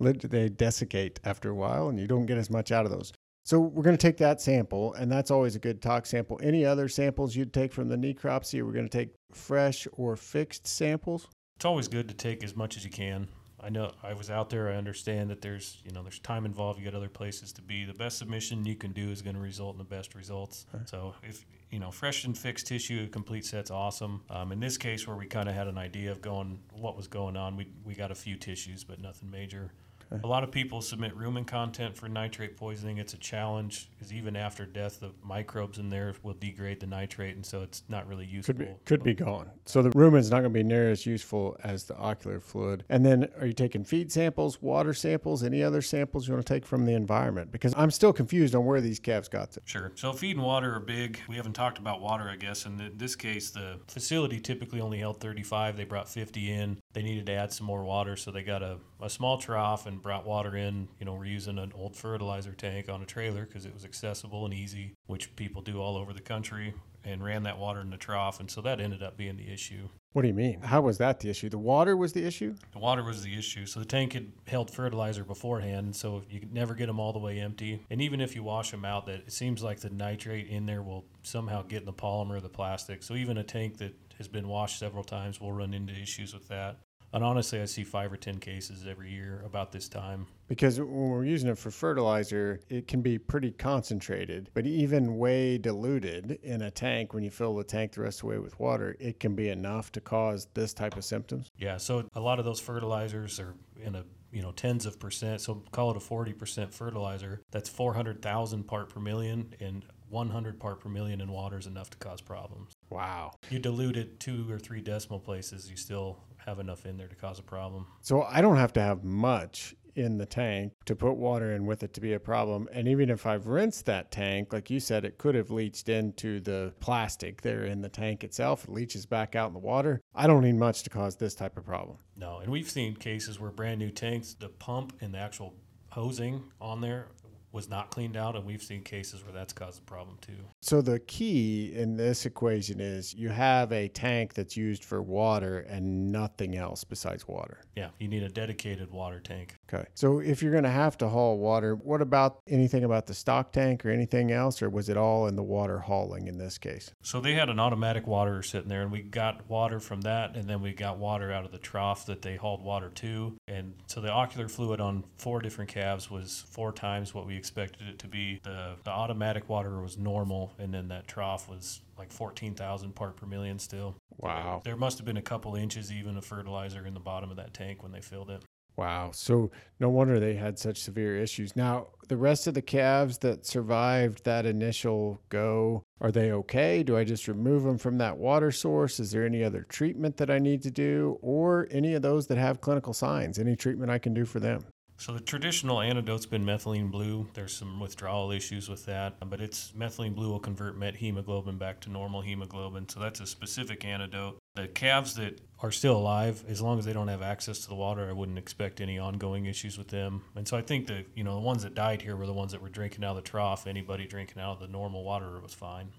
they 0.00 0.48
desiccate 0.48 1.20
after 1.24 1.50
a 1.50 1.54
while, 1.54 1.88
and 1.88 1.98
you 1.98 2.06
don't 2.06 2.26
get 2.26 2.38
as 2.38 2.50
much 2.50 2.72
out 2.72 2.84
of 2.84 2.90
those. 2.90 3.12
So 3.44 3.58
we're 3.58 3.82
going 3.82 3.96
to 3.96 4.00
take 4.00 4.18
that 4.18 4.40
sample, 4.40 4.94
and 4.94 5.10
that's 5.10 5.30
always 5.30 5.56
a 5.56 5.58
good 5.58 5.80
tox 5.80 6.10
sample. 6.10 6.38
Any 6.42 6.64
other 6.64 6.88
samples 6.88 7.34
you'd 7.34 7.52
take 7.52 7.72
from 7.72 7.88
the 7.88 7.96
necropsy? 7.96 8.62
We're 8.64 8.72
going 8.72 8.88
to 8.88 8.98
take 8.98 9.14
fresh 9.32 9.88
or 9.92 10.16
fixed 10.16 10.66
samples. 10.66 11.26
It's 11.56 11.64
always 11.64 11.88
good 11.88 12.08
to 12.08 12.14
take 12.14 12.44
as 12.44 12.54
much 12.54 12.76
as 12.76 12.84
you 12.84 12.90
can. 12.90 13.28
I 13.62 13.68
know 13.68 13.92
I 14.02 14.14
was 14.14 14.30
out 14.30 14.50
there. 14.50 14.70
I 14.70 14.76
understand 14.76 15.30
that 15.30 15.42
there's 15.42 15.82
you 15.84 15.92
know 15.92 16.02
there's 16.02 16.18
time 16.18 16.46
involved. 16.46 16.78
You 16.78 16.84
got 16.84 16.94
other 16.94 17.08
places 17.08 17.52
to 17.54 17.62
be. 17.62 17.84
The 17.84 17.94
best 17.94 18.18
submission 18.18 18.64
you 18.64 18.76
can 18.76 18.92
do 18.92 19.10
is 19.10 19.20
going 19.20 19.36
to 19.36 19.42
result 19.42 19.74
in 19.74 19.78
the 19.78 19.84
best 19.84 20.14
results. 20.14 20.66
Okay. 20.74 20.84
So 20.86 21.14
if 21.22 21.44
you 21.70 21.78
know 21.78 21.90
fresh 21.90 22.24
and 22.24 22.36
fixed 22.36 22.66
tissue, 22.66 23.08
complete 23.08 23.44
set's 23.44 23.70
awesome. 23.70 24.22
Um, 24.30 24.52
in 24.52 24.60
this 24.60 24.76
case, 24.76 25.06
where 25.06 25.16
we 25.16 25.26
kind 25.26 25.48
of 25.48 25.54
had 25.54 25.68
an 25.68 25.78
idea 25.78 26.10
of 26.10 26.20
going 26.20 26.60
what 26.72 26.96
was 26.96 27.08
going 27.08 27.36
on, 27.36 27.56
we 27.56 27.68
we 27.84 27.94
got 27.94 28.10
a 28.10 28.14
few 28.14 28.36
tissues, 28.36 28.84
but 28.84 29.00
nothing 29.00 29.30
major. 29.30 29.72
Okay. 30.12 30.22
A 30.24 30.26
lot 30.26 30.42
of 30.42 30.50
people 30.50 30.82
submit 30.82 31.16
rumen 31.16 31.46
content 31.46 31.96
for 31.96 32.08
nitrate 32.08 32.56
poisoning. 32.56 32.98
It's 32.98 33.14
a 33.14 33.18
challenge 33.18 33.88
because 33.92 34.12
even 34.12 34.34
after 34.34 34.66
death, 34.66 34.98
the 34.98 35.12
microbes 35.22 35.78
in 35.78 35.88
there 35.88 36.14
will 36.24 36.34
degrade 36.34 36.80
the 36.80 36.86
nitrate, 36.86 37.36
and 37.36 37.46
so 37.46 37.62
it's 37.62 37.84
not 37.88 38.08
really 38.08 38.26
useful. 38.26 38.54
Could 38.54 38.58
be 38.58 38.74
could 38.84 39.02
be 39.04 39.14
gone. 39.14 39.50
So 39.66 39.82
the 39.82 39.90
rumen's 39.90 40.30
not 40.30 40.40
going 40.40 40.52
to 40.52 40.58
be 40.58 40.64
near 40.64 40.90
as 40.90 41.06
useful 41.06 41.56
as 41.62 41.84
the 41.84 41.96
ocular 41.96 42.40
fluid. 42.40 42.84
And 42.88 43.06
then, 43.06 43.28
are 43.38 43.46
you 43.46 43.52
taking 43.52 43.84
feed 43.84 44.10
samples, 44.10 44.60
water 44.60 44.94
samples, 44.94 45.44
any 45.44 45.62
other 45.62 45.80
samples 45.80 46.26
you 46.26 46.34
want 46.34 46.44
to 46.44 46.52
take 46.52 46.66
from 46.66 46.86
the 46.86 46.94
environment? 46.94 47.52
Because 47.52 47.72
I'm 47.76 47.92
still 47.92 48.12
confused 48.12 48.56
on 48.56 48.64
where 48.64 48.80
these 48.80 48.98
calves 48.98 49.28
got 49.28 49.52
to. 49.52 49.60
Sure. 49.64 49.92
So 49.94 50.12
feed 50.12 50.36
and 50.36 50.44
water 50.44 50.74
are 50.74 50.80
big. 50.80 51.20
We 51.28 51.36
haven't 51.36 51.54
talked 51.60 51.78
about 51.78 52.00
water, 52.00 52.26
I 52.26 52.36
guess. 52.36 52.64
In 52.64 52.90
this 52.96 53.14
case, 53.14 53.50
the 53.50 53.78
facility 53.86 54.40
typically 54.40 54.80
only 54.80 54.98
held 54.98 55.20
35. 55.20 55.76
They 55.76 55.84
brought 55.84 56.08
50 56.08 56.50
in. 56.50 56.78
They 56.94 57.02
needed 57.02 57.26
to 57.26 57.32
add 57.32 57.52
some 57.52 57.66
more 57.66 57.84
water, 57.84 58.16
so 58.16 58.30
they 58.30 58.42
got 58.42 58.62
a, 58.62 58.78
a 59.02 59.10
small 59.10 59.36
trough 59.36 59.84
and 59.84 60.00
brought 60.00 60.24
water 60.24 60.56
in. 60.56 60.88
You 60.98 61.04
know, 61.04 61.12
we're 61.12 61.26
using 61.26 61.58
an 61.58 61.72
old 61.74 61.96
fertilizer 61.96 62.54
tank 62.54 62.88
on 62.88 63.02
a 63.02 63.04
trailer 63.04 63.44
because 63.44 63.66
it 63.66 63.74
was 63.74 63.84
accessible 63.84 64.46
and 64.46 64.54
easy, 64.54 64.94
which 65.06 65.36
people 65.36 65.60
do 65.60 65.82
all 65.82 65.98
over 65.98 66.14
the 66.14 66.22
country, 66.22 66.72
and 67.04 67.22
ran 67.22 67.42
that 67.42 67.58
water 67.58 67.80
in 67.80 67.90
the 67.90 67.98
trough. 67.98 68.40
And 68.40 68.50
so 68.50 68.62
that 68.62 68.80
ended 68.80 69.02
up 69.02 69.18
being 69.18 69.36
the 69.36 69.52
issue. 69.52 69.90
What 70.12 70.22
do 70.22 70.28
you 70.28 70.34
mean? 70.34 70.60
How 70.60 70.80
was 70.80 70.98
that 70.98 71.20
the 71.20 71.30
issue? 71.30 71.48
The 71.48 71.58
water 71.58 71.96
was 71.96 72.12
the 72.12 72.24
issue? 72.26 72.56
The 72.72 72.80
water 72.80 73.04
was 73.04 73.22
the 73.22 73.38
issue. 73.38 73.64
So 73.64 73.78
the 73.78 73.86
tank 73.86 74.14
had 74.14 74.32
held 74.48 74.68
fertilizer 74.68 75.22
beforehand, 75.22 75.94
so 75.94 76.24
you 76.28 76.40
could 76.40 76.52
never 76.52 76.74
get 76.74 76.86
them 76.86 76.98
all 76.98 77.12
the 77.12 77.20
way 77.20 77.38
empty. 77.38 77.84
And 77.90 78.02
even 78.02 78.20
if 78.20 78.34
you 78.34 78.42
wash 78.42 78.72
them 78.72 78.84
out, 78.84 79.06
that 79.06 79.20
it 79.20 79.32
seems 79.32 79.62
like 79.62 79.78
the 79.78 79.90
nitrate 79.90 80.48
in 80.48 80.66
there 80.66 80.82
will 80.82 81.04
somehow 81.22 81.62
get 81.62 81.80
in 81.80 81.86
the 81.86 81.92
polymer 81.92 82.36
of 82.36 82.42
the 82.42 82.48
plastic. 82.48 83.04
So 83.04 83.14
even 83.14 83.38
a 83.38 83.44
tank 83.44 83.78
that 83.78 83.94
has 84.18 84.26
been 84.26 84.48
washed 84.48 84.80
several 84.80 85.04
times 85.04 85.40
will 85.40 85.52
run 85.52 85.72
into 85.72 85.92
issues 85.92 86.34
with 86.34 86.48
that. 86.48 86.78
And 87.12 87.24
honestly, 87.24 87.60
I 87.60 87.64
see 87.64 87.84
five 87.84 88.12
or 88.12 88.16
10 88.16 88.38
cases 88.38 88.86
every 88.86 89.10
year 89.10 89.42
about 89.44 89.72
this 89.72 89.88
time. 89.88 90.26
Because 90.48 90.78
when 90.78 91.10
we're 91.10 91.24
using 91.24 91.48
it 91.48 91.58
for 91.58 91.70
fertilizer, 91.70 92.60
it 92.68 92.86
can 92.86 93.02
be 93.02 93.18
pretty 93.18 93.50
concentrated, 93.50 94.50
but 94.54 94.66
even 94.66 95.18
way 95.18 95.58
diluted 95.58 96.38
in 96.42 96.62
a 96.62 96.70
tank, 96.70 97.12
when 97.12 97.22
you 97.22 97.30
fill 97.30 97.56
the 97.56 97.64
tank 97.64 97.92
the 97.92 98.02
rest 98.02 98.18
of 98.18 98.22
the 98.22 98.26
way 98.28 98.38
with 98.38 98.58
water, 98.58 98.96
it 99.00 99.20
can 99.20 99.34
be 99.34 99.48
enough 99.48 99.92
to 99.92 100.00
cause 100.00 100.48
this 100.54 100.72
type 100.72 100.96
of 100.96 101.04
symptoms. 101.04 101.50
Yeah, 101.56 101.76
so 101.76 102.08
a 102.14 102.20
lot 102.20 102.38
of 102.38 102.44
those 102.44 102.60
fertilizers 102.60 103.38
are 103.40 103.54
in 103.82 103.94
a 103.94 104.04
you 104.32 104.42
know 104.42 104.52
tens 104.52 104.86
of 104.86 105.00
percent 105.00 105.40
so 105.40 105.62
call 105.72 105.90
it 105.90 105.96
a 105.96 106.00
40% 106.00 106.72
fertilizer 106.72 107.40
that's 107.50 107.68
400000 107.68 108.62
part 108.64 108.88
per 108.88 109.00
million 109.00 109.54
and 109.58 109.84
100 110.10 110.58
part 110.58 110.80
per 110.80 110.88
million 110.88 111.20
in 111.20 111.30
water 111.30 111.58
is 111.58 111.66
enough 111.66 111.90
to 111.90 111.98
cause 111.98 112.20
problems. 112.20 112.72
Wow. 112.90 113.32
You 113.48 113.58
dilute 113.58 113.96
it 113.96 114.20
two 114.20 114.50
or 114.50 114.58
three 114.58 114.80
decimal 114.80 115.20
places, 115.20 115.70
you 115.70 115.76
still 115.76 116.18
have 116.46 116.58
enough 116.58 116.86
in 116.86 116.96
there 116.96 117.08
to 117.08 117.16
cause 117.16 117.38
a 117.38 117.42
problem. 117.42 117.86
So 118.02 118.22
I 118.22 118.40
don't 118.40 118.56
have 118.56 118.72
to 118.74 118.80
have 118.80 119.04
much 119.04 119.74
in 119.94 120.18
the 120.18 120.26
tank 120.26 120.72
to 120.86 120.94
put 120.94 121.14
water 121.14 121.52
in 121.52 121.66
with 121.66 121.82
it 121.82 121.92
to 121.94 122.00
be 122.00 122.12
a 122.12 122.20
problem. 122.20 122.68
And 122.72 122.88
even 122.88 123.10
if 123.10 123.26
I've 123.26 123.46
rinsed 123.46 123.86
that 123.86 124.10
tank, 124.10 124.52
like 124.52 124.70
you 124.70 124.80
said, 124.80 125.04
it 125.04 125.18
could 125.18 125.34
have 125.34 125.50
leached 125.50 125.88
into 125.88 126.40
the 126.40 126.72
plastic 126.80 127.42
there 127.42 127.64
in 127.64 127.80
the 127.80 127.88
tank 127.88 128.24
itself. 128.24 128.64
It 128.64 128.70
leaches 128.70 129.06
back 129.06 129.34
out 129.34 129.48
in 129.48 129.52
the 129.52 129.58
water. 129.58 130.00
I 130.14 130.26
don't 130.26 130.42
need 130.42 130.56
much 130.56 130.82
to 130.84 130.90
cause 130.90 131.16
this 131.16 131.34
type 131.34 131.56
of 131.56 131.64
problem. 131.64 131.98
No, 132.16 132.38
and 132.38 132.50
we've 132.50 132.70
seen 132.70 132.96
cases 132.96 133.40
where 133.40 133.50
brand 133.50 133.78
new 133.78 133.90
tanks, 133.90 134.34
the 134.34 134.48
pump 134.48 134.96
and 135.00 135.14
the 135.14 135.18
actual 135.18 135.54
hosing 135.90 136.44
on 136.60 136.80
there 136.80 137.08
was 137.52 137.68
not 137.68 137.90
cleaned 137.90 138.16
out, 138.16 138.36
and 138.36 138.44
we've 138.44 138.62
seen 138.62 138.82
cases 138.82 139.24
where 139.24 139.32
that's 139.32 139.52
caused 139.52 139.80
a 139.80 139.82
problem 139.82 140.16
too. 140.20 140.36
So 140.62 140.80
the 140.80 141.00
key 141.00 141.72
in 141.74 141.96
this 141.96 142.26
equation 142.26 142.80
is 142.80 143.12
you 143.14 143.28
have 143.28 143.72
a 143.72 143.88
tank 143.88 144.34
that's 144.34 144.56
used 144.56 144.84
for 144.84 145.02
water 145.02 145.60
and 145.60 146.12
nothing 146.12 146.56
else 146.56 146.84
besides 146.84 147.26
water. 147.26 147.62
Yeah, 147.76 147.88
you 147.98 148.08
need 148.08 148.22
a 148.22 148.28
dedicated 148.28 148.90
water 148.90 149.20
tank. 149.20 149.56
Okay. 149.72 149.86
So 149.94 150.20
if 150.20 150.42
you're 150.42 150.52
going 150.52 150.64
to 150.64 150.70
have 150.70 150.96
to 150.98 151.08
haul 151.08 151.38
water, 151.38 151.74
what 151.74 152.00
about 152.00 152.40
anything 152.46 152.84
about 152.84 153.06
the 153.06 153.14
stock 153.14 153.52
tank 153.52 153.84
or 153.84 153.90
anything 153.90 154.30
else, 154.30 154.62
or 154.62 154.70
was 154.70 154.88
it 154.88 154.96
all 154.96 155.26
in 155.26 155.36
the 155.36 155.42
water 155.42 155.78
hauling 155.78 156.28
in 156.28 156.38
this 156.38 156.58
case? 156.58 156.90
So 157.02 157.20
they 157.20 157.34
had 157.34 157.48
an 157.48 157.58
automatic 157.58 158.06
water 158.06 158.42
sitting 158.42 158.68
there, 158.68 158.82
and 158.82 158.92
we 158.92 159.02
got 159.02 159.48
water 159.48 159.80
from 159.80 160.02
that, 160.02 160.36
and 160.36 160.48
then 160.48 160.60
we 160.60 160.72
got 160.72 160.98
water 160.98 161.32
out 161.32 161.44
of 161.44 161.52
the 161.52 161.58
trough 161.58 162.06
that 162.06 162.22
they 162.22 162.36
hauled 162.36 162.62
water 162.62 162.90
to. 162.90 163.36
And 163.48 163.74
so 163.86 164.00
the 164.00 164.10
ocular 164.10 164.48
fluid 164.48 164.80
on 164.80 165.04
four 165.18 165.40
different 165.40 165.70
calves 165.70 166.10
was 166.10 166.44
four 166.50 166.72
times 166.72 167.14
what 167.14 167.26
we 167.26 167.39
expected 167.40 167.88
it 167.88 167.98
to 168.00 168.06
be. 168.06 168.38
The, 168.42 168.76
the 168.84 168.90
automatic 168.90 169.48
water 169.48 169.80
was 169.80 169.96
normal, 169.96 170.52
and 170.58 170.72
then 170.72 170.88
that 170.88 171.08
trough 171.08 171.48
was 171.48 171.80
like 171.98 172.12
14,000 172.12 172.94
part 172.94 173.16
per 173.16 173.26
million 173.26 173.58
still. 173.58 173.96
Wow. 174.18 174.60
There 174.62 174.76
must 174.76 174.98
have 174.98 175.06
been 175.06 175.16
a 175.16 175.22
couple 175.22 175.56
inches 175.56 175.90
even 175.90 176.18
of 176.18 176.24
fertilizer 176.24 176.86
in 176.86 176.92
the 176.92 177.00
bottom 177.00 177.30
of 177.30 177.36
that 177.38 177.54
tank 177.54 177.82
when 177.82 177.92
they 177.92 178.02
filled 178.02 178.30
it. 178.30 178.44
Wow. 178.76 179.10
So 179.12 179.50
no 179.78 179.88
wonder 179.88 180.20
they 180.20 180.34
had 180.34 180.58
such 180.58 180.80
severe 180.80 181.16
issues. 181.16 181.56
Now, 181.56 181.88
the 182.08 182.16
rest 182.16 182.46
of 182.46 182.54
the 182.54 182.62
calves 182.62 183.18
that 183.18 183.46
survived 183.46 184.24
that 184.24 184.46
initial 184.46 185.20
go, 185.28 185.82
are 186.00 186.12
they 186.12 186.32
okay? 186.32 186.82
Do 186.82 186.96
I 186.96 187.04
just 187.04 187.28
remove 187.28 187.62
them 187.62 187.78
from 187.78 187.98
that 187.98 188.16
water 188.16 188.50
source? 188.50 189.00
Is 189.00 189.10
there 189.10 189.26
any 189.26 189.42
other 189.42 189.66
treatment 189.68 190.16
that 190.18 190.30
I 190.30 190.38
need 190.38 190.62
to 190.62 190.70
do? 190.70 191.18
Or 191.20 191.68
any 191.70 191.94
of 191.94 192.02
those 192.02 192.26
that 192.28 192.38
have 192.38 192.60
clinical 192.60 192.92
signs? 192.92 193.38
Any 193.38 193.56
treatment 193.56 193.90
I 193.90 193.98
can 193.98 194.14
do 194.14 194.24
for 194.24 194.40
them? 194.40 194.64
So 195.00 195.14
the 195.14 195.20
traditional 195.20 195.80
antidote's 195.80 196.26
been 196.26 196.44
methylene 196.44 196.90
blue. 196.90 197.26
There's 197.32 197.56
some 197.56 197.80
withdrawal 197.80 198.32
issues 198.32 198.68
with 198.68 198.84
that, 198.84 199.14
but 199.30 199.40
it's 199.40 199.72
methylene 199.72 200.14
blue 200.14 200.28
will 200.28 200.38
convert 200.38 200.78
methemoglobin 200.78 201.56
back 201.56 201.80
to 201.80 201.90
normal 201.90 202.20
hemoglobin. 202.20 202.86
So 202.86 203.00
that's 203.00 203.18
a 203.18 203.26
specific 203.26 203.86
antidote. 203.86 204.38
The 204.56 204.68
calves 204.68 205.14
that 205.14 205.40
are 205.60 205.72
still 205.72 205.96
alive, 205.96 206.44
as 206.46 206.60
long 206.60 206.78
as 206.78 206.84
they 206.84 206.92
don't 206.92 207.08
have 207.08 207.22
access 207.22 207.60
to 207.60 207.68
the 207.68 207.76
water, 207.76 208.10
I 208.10 208.12
wouldn't 208.12 208.36
expect 208.36 208.82
any 208.82 208.98
ongoing 208.98 209.46
issues 209.46 209.78
with 209.78 209.88
them. 209.88 210.22
And 210.36 210.46
so 210.46 210.58
I 210.58 210.60
think 210.60 210.86
the 210.86 211.06
you 211.14 211.24
know 211.24 211.32
the 211.32 211.40
ones 211.40 211.62
that 211.62 211.74
died 211.74 212.02
here 212.02 212.14
were 212.14 212.26
the 212.26 212.34
ones 212.34 212.52
that 212.52 212.60
were 212.60 212.68
drinking 212.68 213.02
out 213.02 213.16
of 213.16 213.16
the 213.16 213.22
trough. 213.22 213.66
Anybody 213.66 214.06
drinking 214.06 214.42
out 214.42 214.52
of 214.52 214.60
the 214.60 214.68
normal 214.68 215.02
water 215.02 215.40
was 215.40 215.54
fine. 215.54 215.92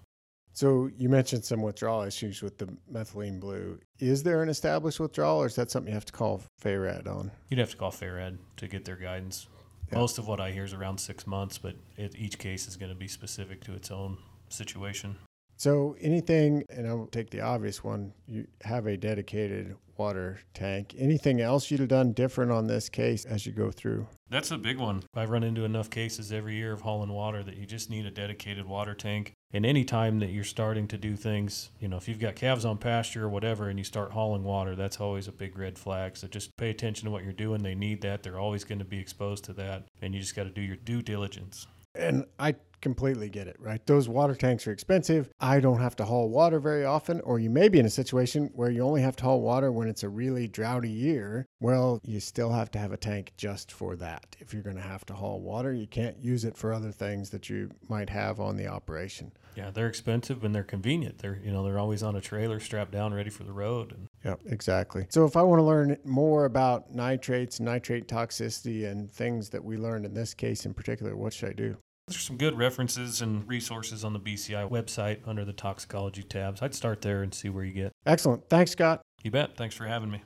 So 0.54 0.90
you 0.98 1.10
mentioned 1.10 1.46
some 1.46 1.62
withdrawal 1.62 2.04
issues 2.04 2.42
with 2.42 2.58
the 2.58 2.68
methylene 2.92 3.40
blue. 3.40 3.80
Is 4.00 4.24
there 4.24 4.44
an 4.44 4.50
established 4.50 5.00
withdrawal, 5.00 5.42
or 5.42 5.46
is 5.46 5.56
that 5.56 5.72
something 5.72 5.90
you 5.90 5.96
have 5.96 6.06
to 6.06 6.14
call 6.14 6.42
FARAD 6.60 7.08
on? 7.08 7.32
You'd 7.50 7.60
have 7.60 7.72
to 7.72 7.78
call 7.78 7.92
FARAD 7.92 8.38
to 8.58 8.68
get 8.68 8.86
their 8.86 8.98
guidance. 8.98 9.48
Yeah. 9.92 10.00
Most 10.00 10.18
of 10.18 10.28
what 10.28 10.40
I 10.40 10.52
hear 10.52 10.64
is 10.64 10.74
around 10.74 11.00
six 11.00 11.26
months, 11.26 11.58
but 11.58 11.76
it, 11.98 12.16
each 12.18 12.38
case 12.38 12.68
is 12.68 12.76
going 12.76 12.92
to 12.92 12.98
be 12.98 13.08
specific 13.08 13.64
to 13.66 13.74
its 13.74 13.92
own 13.92 14.18
situation. 14.50 15.16
So 15.62 15.96
anything, 16.02 16.64
and 16.72 16.88
I'll 16.88 17.06
take 17.06 17.30
the 17.30 17.42
obvious 17.42 17.84
one, 17.84 18.14
you 18.26 18.48
have 18.64 18.88
a 18.88 18.98
dedicated 18.98 19.76
water 19.96 20.40
tank. 20.56 20.96
Anything 20.98 21.40
else 21.40 21.70
you'd 21.70 21.82
have 21.82 21.90
done 21.90 22.14
different 22.14 22.52
on 22.52 22.66
this 22.66 22.90
case 22.90 23.26
as 23.26 23.46
you 23.46 23.52
go 23.52 23.70
through? 23.70 24.08
That's 24.28 24.50
a 24.50 24.58
big 24.58 24.80
one. 24.80 25.04
I 25.14 25.26
run 25.26 25.44
into 25.44 25.64
enough 25.64 25.92
cases 25.92 26.34
every 26.34 26.56
year 26.56 26.74
of 26.74 26.82
hauling 26.82 27.12
water 27.12 27.44
that 27.44 27.58
you 27.58 27.68
just 27.68 27.92
need 27.92 28.08
a 28.08 28.10
dedicated 28.10 28.66
water 28.66 28.96
tank. 28.96 29.34
And 29.54 29.64
any 29.64 29.86
time 29.86 30.18
that 30.22 30.32
you're 30.32 30.44
starting 30.44 30.88
to 30.88 30.98
do 30.98 31.16
things, 31.16 31.70
you 31.80 31.88
know, 31.88 31.98
if 31.98 32.08
you've 32.08 32.18
got 32.18 32.34
calves 32.34 32.66
on 32.66 32.80
pasture 32.80 33.26
or 33.26 33.30
whatever 33.30 33.70
and 33.70 33.78
you 33.78 33.86
start 33.86 34.14
hauling 34.14 34.44
water, 34.44 34.76
that's 34.76 35.00
always 35.00 35.28
a 35.28 35.32
big 35.32 35.60
red 35.60 35.78
flag. 35.78 36.18
So 36.18 36.28
just 36.28 36.58
pay 36.58 36.72
attention 36.72 37.06
to 37.06 37.12
what 37.12 37.24
you're 37.24 37.34
doing. 37.34 37.62
They 37.62 37.76
need 37.76 38.02
that. 38.02 38.24
They're 38.24 38.40
always 38.40 38.64
going 38.64 38.80
to 38.80 38.86
be 38.86 38.98
exposed 38.98 39.44
to 39.44 39.54
that. 39.54 39.84
And 40.02 40.16
you 40.16 40.22
just 40.22 40.36
got 40.36 40.46
to 40.46 40.50
do 40.50 40.62
your 40.62 40.78
due 40.78 41.04
diligence. 41.04 41.68
And 41.94 42.26
I 42.40 42.56
completely 42.82 43.30
get 43.30 43.48
it, 43.48 43.56
right? 43.60 43.86
Those 43.86 44.10
water 44.10 44.36
tanks 44.36 44.68
are 44.68 44.72
expensive. 44.72 45.30
I 45.40 45.60
don't 45.60 45.80
have 45.80 45.96
to 45.98 46.06
haul 46.06 46.30
water 46.30 46.60
very 46.60 46.86
often, 46.86 47.22
or 47.22 47.40
you 47.40 47.50
may 47.50 47.70
be 47.70 47.80
in 47.80 47.86
a 47.86 47.90
situation 47.90 48.50
where 48.54 48.70
you 48.70 48.82
only 48.82 49.02
have 49.02 49.16
to 49.18 49.24
haul 49.24 49.42
water 49.42 49.72
when 49.72 49.88
it's 49.88 50.04
a 50.04 50.10
really 50.10 50.48
droughty 50.48 50.90
year. 50.90 51.48
Well, 51.60 52.00
you 52.04 52.20
still 52.20 52.52
have 52.52 52.72
to 52.72 52.80
have 52.80 52.92
a 52.92 52.98
tank 52.98 53.34
just 53.38 53.72
for 53.72 53.96
that. 53.98 54.36
If 54.40 54.54
you're 54.54 54.64
going 54.64 54.76
to 54.76 54.82
have 54.82 55.06
to 55.08 55.14
haul 55.14 55.42
water, 55.42 55.74
you 55.74 55.88
can't 55.88 56.18
use 56.20 56.46
it 56.46 56.58
for 56.58 56.74
other 56.74 56.92
things 56.92 57.30
that 57.30 57.50
you 57.50 57.72
might 57.88 58.10
have 58.10 58.40
on 58.40 58.58
the 58.58 58.68
operation. 58.68 59.32
Yeah, 59.56 59.70
they're 59.70 59.88
expensive 59.88 60.44
and 60.44 60.56
they're 60.56 60.64
convenient. 60.64 61.20
They're 61.20 61.40
you 61.44 61.52
know 61.52 61.64
they're 61.64 61.80
always 61.80 62.04
on 62.04 62.16
a 62.16 62.22
trailer 62.22 62.60
strapped 62.60 62.92
down, 62.92 63.14
ready 63.14 63.30
for 63.30 63.44
the 63.44 63.54
road. 63.54 63.92
And 63.92 64.08
Yep, 64.24 64.42
exactly. 64.46 65.08
So 65.10 65.26
if 65.26 65.36
I 65.36 65.42
want 65.42 65.60
to 65.60 65.64
learn 65.64 65.98
more 66.06 66.46
about 66.46 66.94
nitrates, 66.94 67.60
nitrate 67.60 68.08
toxicity, 68.08 68.90
and 68.90 69.12
things 69.12 69.50
that 69.50 69.64
we 69.64 69.78
learned 69.78 70.06
in 70.06 70.14
this 70.14 70.34
case 70.34 70.66
in 70.66 70.74
particular, 70.74 71.16
what 71.16 71.34
should 71.34 71.50
I 71.50 71.54
do? 71.54 71.78
There's 72.12 72.24
some 72.24 72.38
good 72.38 72.58
references 72.58 73.22
and 73.22 73.48
resources 73.48 74.04
on 74.04 74.12
the 74.12 74.20
BCI 74.20 74.70
website 74.70 75.20
under 75.26 75.46
the 75.46 75.54
toxicology 75.54 76.24
tabs. 76.24 76.62
I'd 76.62 76.76
start 76.76 77.02
there 77.02 77.24
and 77.24 77.34
see 77.34 77.48
where 77.48 77.64
you 77.64 77.72
get. 77.72 77.94
Excellent. 78.06 78.50
Thanks, 78.50 78.72
Scott. 78.72 79.02
You 79.24 79.32
bet. 79.32 79.56
Thanks 79.56 79.76
for 79.76 79.86
having 79.86 80.12
me. 80.12 80.20